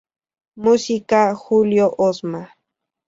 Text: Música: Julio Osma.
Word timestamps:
Música: 0.55 1.35
Julio 1.35 1.93
Osma. 1.99 2.55